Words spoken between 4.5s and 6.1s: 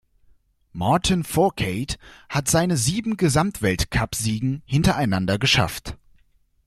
hintereinander geschafft.